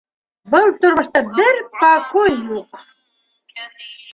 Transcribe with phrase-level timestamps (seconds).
[0.53, 2.85] -Был тормошта бер покой юҡ...